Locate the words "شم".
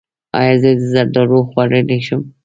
2.07-2.21